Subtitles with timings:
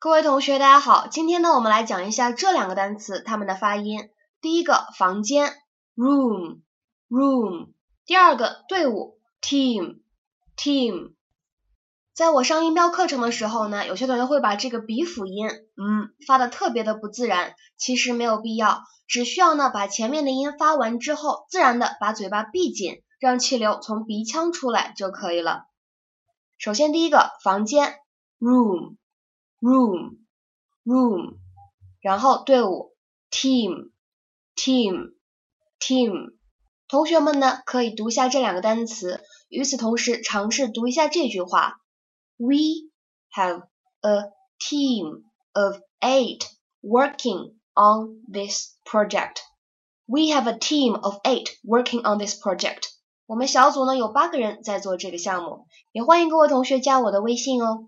[0.00, 4.10] 各位同学，大家好，今天呢，我们来讲一下这两个单词它们的发音。
[4.40, 5.52] 第一个房间
[5.96, 7.70] ，room，room；
[8.06, 11.14] 第二个队伍，team，team。
[12.14, 25.64] 在我上音标课程的时候呢，有些同学会把这个鼻辅音，嗯，发的特别的不自然，其实没有必要，只需要呢把前面的音发完之后，自然的把嘴巴闭紧，让气流从鼻腔出来就可以了。
[26.56, 27.96] 首先第一个房间
[28.38, 28.94] ，room。
[29.59, 30.17] room
[30.83, 31.37] room，
[32.01, 32.95] 然后队伍
[33.31, 33.91] team
[34.55, 35.13] team
[35.79, 36.35] team，
[36.87, 41.79] 同学们呢可以读一下这两个单词，与此同时尝试读一下这句话：
[42.37, 42.89] We
[43.33, 43.67] have
[44.01, 46.41] a team of eight
[46.81, 49.37] working on this project.
[50.05, 52.89] We have a team of eight working on this project.
[53.25, 57.87] 我们小组呢有八个人在做这个项目，也欢迎各位同学加我的微信哦。